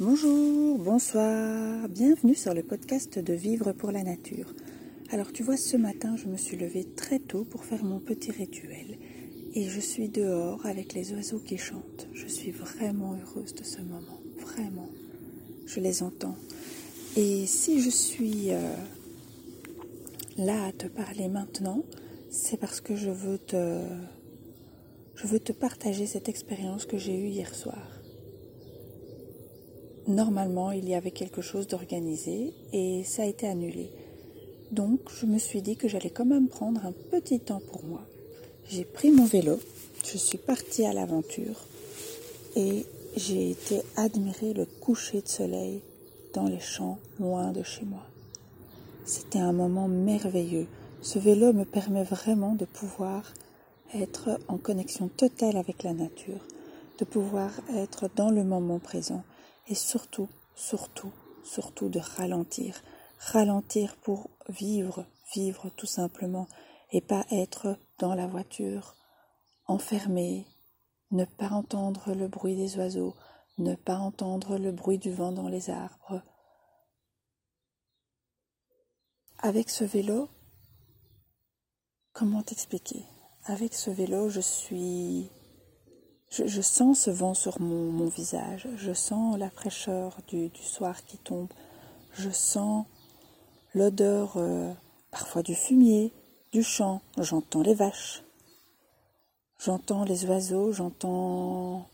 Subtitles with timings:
[0.00, 4.52] Bonjour, bonsoir, bienvenue sur le podcast de Vivre pour la Nature.
[5.12, 8.32] Alors tu vois, ce matin, je me suis levée très tôt pour faire mon petit
[8.32, 8.98] rituel
[9.54, 12.08] et je suis dehors avec les oiseaux qui chantent.
[12.12, 14.88] Je suis vraiment heureuse de ce moment, vraiment.
[15.64, 16.34] Je les entends.
[17.16, 18.74] Et si je suis euh,
[20.36, 21.84] là à te parler maintenant,
[22.30, 23.78] c'est parce que je veux te
[25.14, 28.03] je veux te partager cette expérience que j'ai eue hier soir.
[30.06, 33.90] Normalement, il y avait quelque chose d'organisé et ça a été annulé.
[34.70, 38.02] Donc, je me suis dit que j'allais quand même prendre un petit temps pour moi.
[38.68, 39.58] J'ai pris mon vélo,
[40.04, 41.64] je suis partie à l'aventure
[42.54, 42.84] et
[43.16, 45.80] j'ai été admirer le coucher de soleil
[46.34, 48.02] dans les champs loin de chez moi.
[49.06, 50.66] C'était un moment merveilleux.
[51.00, 53.32] Ce vélo me permet vraiment de pouvoir
[53.94, 56.44] être en connexion totale avec la nature,
[56.98, 59.24] de pouvoir être dans le moment présent
[59.66, 62.82] et surtout, surtout, surtout de ralentir.
[63.18, 66.46] Ralentir pour vivre, vivre tout simplement
[66.90, 68.94] et pas être dans la voiture,
[69.66, 70.46] enfermé,
[71.10, 73.14] ne pas entendre le bruit des oiseaux,
[73.58, 76.22] ne pas entendre le bruit du vent dans les arbres.
[79.38, 80.28] Avec ce vélo,
[82.12, 83.04] comment t'expliquer?
[83.44, 85.30] Avec ce vélo, je suis.
[86.36, 91.46] Je, sens ce vent sur mon, visage, je sens la fraîcheur du, soir qui tombe,
[92.12, 92.86] je sens
[93.72, 94.72] l'odeur euh,
[95.12, 96.12] parfois du fumier,
[96.50, 98.24] du champ, j'entends les vaches,
[99.58, 101.86] j'entends les oiseaux, j'entends.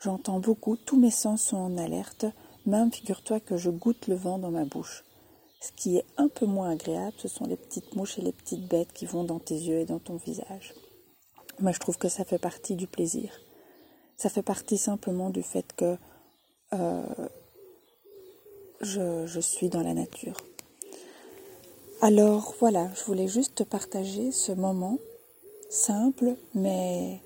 [0.00, 2.26] J'entends beaucoup, tous mes sens sont en alerte,
[2.64, 5.04] même figure-toi que je goûte le vent dans ma bouche.
[5.60, 8.66] Ce qui est un peu moins agréable, ce sont les petites mouches et les petites
[8.66, 10.74] bêtes qui vont dans tes yeux et dans ton visage.
[11.60, 13.30] Moi, je trouve que ça fait partie du plaisir.
[14.16, 15.96] Ça fait partie simplement du fait que
[16.72, 17.02] euh,
[18.80, 20.36] je, je suis dans la nature.
[22.02, 24.98] Alors voilà, je voulais juste te partager ce moment
[25.70, 27.20] simple mais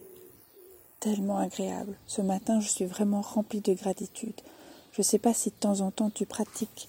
[1.00, 1.96] tellement agréable.
[2.06, 4.40] Ce matin, je suis vraiment remplie de gratitude.
[4.92, 6.88] Je ne sais pas si de temps en temps tu pratiques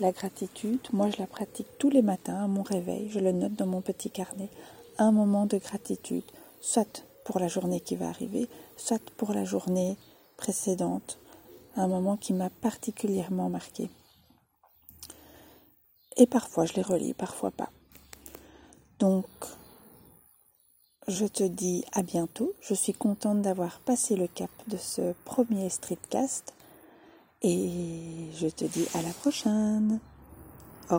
[0.00, 3.54] la gratitude, moi je la pratique tous les matins à mon réveil, je le note
[3.54, 4.50] dans mon petit carnet,
[4.98, 6.24] un moment de gratitude,
[6.66, 9.96] soit pour la journée qui va arriver, soit pour la journée
[10.36, 11.18] précédente,
[11.76, 13.88] un moment qui m'a particulièrement marqué.
[16.16, 17.70] Et parfois je les relis, parfois pas.
[18.98, 19.26] Donc,
[21.06, 22.52] je te dis à bientôt.
[22.60, 26.52] Je suis contente d'avoir passé le cap de ce premier streetcast.
[27.42, 30.00] Et je te dis à la prochaine.